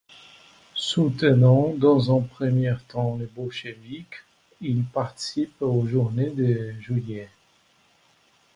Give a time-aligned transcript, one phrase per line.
[0.77, 4.23] Soutenant dans un premier temps les bolcheviks,
[4.59, 7.29] il participe aux journées de juillet.